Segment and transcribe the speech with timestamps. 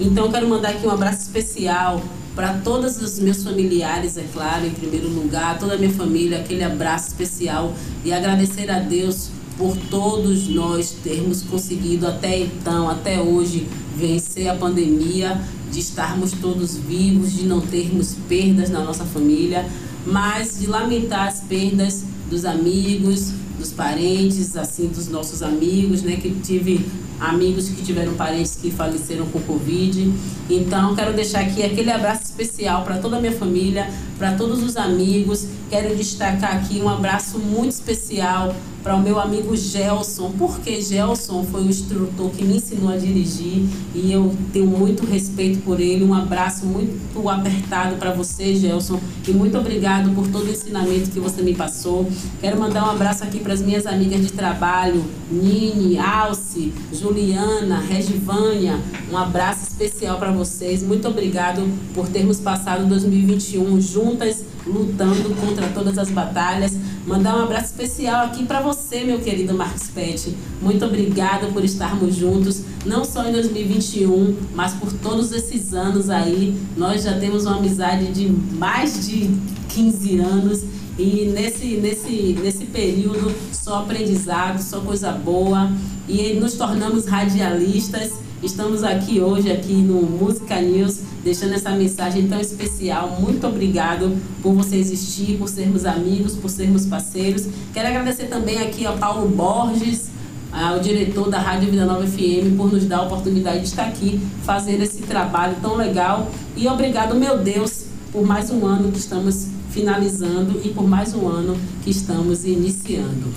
[0.00, 2.02] Então eu quero mandar aqui um abraço especial
[2.34, 6.64] para todos os meus familiares, é claro, em primeiro lugar, toda a minha família, aquele
[6.64, 9.28] abraço especial e agradecer a Deus
[9.58, 15.38] por todos nós termos conseguido até então, até hoje, vencer a pandemia,
[15.70, 19.68] de estarmos todos vivos, de não termos perdas na nossa família,
[20.06, 26.30] mas de lamentar as perdas dos amigos, dos parentes, assim, dos nossos amigos, né, que
[26.42, 26.86] tive
[27.20, 30.12] amigos que tiveram parentes que faleceram com Covid.
[30.48, 33.88] Então, quero deixar aqui aquele abraço especial para toda a minha família,
[34.18, 35.46] para todos os amigos.
[35.68, 41.62] Quero destacar aqui um abraço muito especial para o meu amigo Gelson, porque Gelson foi
[41.62, 46.04] o instrutor que me ensinou a dirigir e eu tenho muito respeito por ele.
[46.04, 48.98] Um abraço muito apertado para você, Gelson,
[49.28, 52.10] e muito obrigado por todo o ensinamento que você me passou.
[52.40, 56.72] Quero mandar um abraço aqui para as minhas amigas de trabalho, Nini, Alce,
[57.10, 58.78] Juliana, Regivânia.
[59.10, 60.80] Um abraço especial para vocês.
[60.80, 66.78] Muito obrigado por termos passado 2021 juntas lutando contra todas as batalhas.
[67.04, 70.36] Mandar um abraço especial aqui para você, meu querido Marcos Pet.
[70.62, 76.56] Muito obrigada por estarmos juntos, não só em 2021, mas por todos esses anos aí.
[76.76, 79.30] Nós já temos uma amizade de mais de
[79.70, 80.64] 15 anos
[81.00, 85.72] e nesse, nesse, nesse período só aprendizado, só coisa boa
[86.08, 88.12] e nos tornamos radialistas
[88.42, 93.18] Estamos aqui hoje, aqui no Música News, deixando essa mensagem tão especial.
[93.20, 97.46] Muito obrigado por você existir, por sermos amigos, por sermos parceiros.
[97.74, 100.08] Quero agradecer também aqui ao Paulo Borges,
[100.50, 104.18] ao diretor da Rádio Vida Nova FM, por nos dar a oportunidade de estar aqui,
[104.42, 106.30] fazer esse trabalho tão legal.
[106.56, 111.28] E obrigado, meu Deus, por mais um ano que estamos finalizando e por mais um
[111.28, 113.28] ano que estamos iniciando.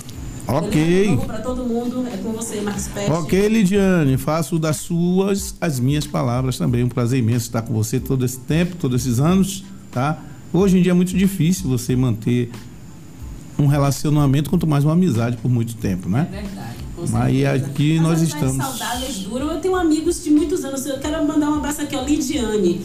[0.46, 1.18] Ok.
[1.26, 3.10] Para todo mundo, é com você, Marcos Pérez.
[3.10, 6.84] Ok, Lidiane, faço das suas as minhas palavras também.
[6.84, 10.22] Um prazer imenso estar com você todo esse tempo, todos esses anos, tá?
[10.52, 12.50] Hoje em dia é muito difícil você manter
[13.58, 16.28] um relacionamento, quanto mais uma amizade por muito tempo, né?
[16.30, 16.74] É verdade.
[17.10, 18.56] Mas aqui nós estamos.
[18.56, 19.50] saudáveis duram.
[19.50, 20.84] Eu tenho amigos de muitos anos.
[20.86, 22.80] Eu quero mandar um abraço aqui, ó, Lidiane.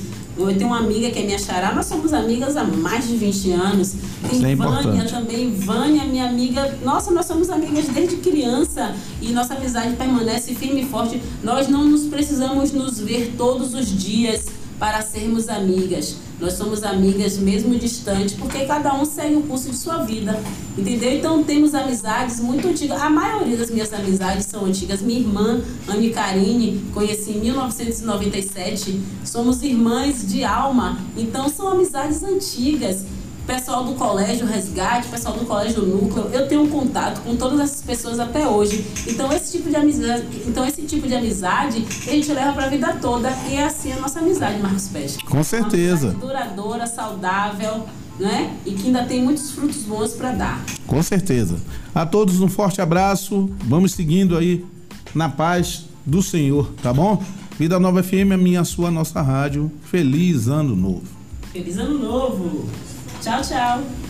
[0.48, 3.52] Eu tenho uma amiga que é minha xará, nós somos amigas há mais de 20
[3.52, 3.96] anos.
[4.30, 6.78] Tem é Vânia também, Vânia, minha amiga.
[6.84, 11.22] Nossa, nós somos amigas desde criança e nossa amizade permanece firme e forte.
[11.44, 16.16] Nós não nos precisamos nos ver todos os dias para sermos amigas.
[16.40, 20.42] Nós somos amigas mesmo distantes, porque cada um segue o curso de sua vida.
[20.78, 21.14] Entendeu?
[21.14, 23.02] Então temos amizades muito antigas.
[23.02, 25.02] A maioria das minhas amizades são antigas.
[25.02, 29.02] Minha irmã, Anne Karine, conheci em 1997.
[29.26, 30.98] Somos irmãs de alma.
[31.18, 33.04] Então são amizades antigas
[33.50, 37.82] pessoal do colégio Resgate, pessoal do colégio Núcleo, eu tenho um contato com todas essas
[37.82, 38.86] pessoas até hoje.
[39.08, 42.70] Então esse tipo de amizade, então esse tipo de amizade a gente leva para a
[42.70, 45.18] vida toda e é assim a nossa amizade, Marcos Peixe.
[45.24, 46.12] Com certeza.
[46.12, 47.88] Duradoura, saudável,
[48.20, 48.56] né?
[48.68, 50.64] E que ainda tem muitos frutos bons para dar.
[50.86, 51.58] Com certeza.
[51.96, 53.50] A todos um forte abraço.
[53.64, 54.64] Vamos seguindo aí
[55.16, 57.20] na paz do Senhor, tá bom?
[57.58, 59.72] Vida Nova FM, a minha, a sua, a nossa rádio.
[59.86, 61.19] Feliz ano novo.
[61.52, 62.70] Feliz ano novo.
[63.22, 64.09] Tchau, tchau.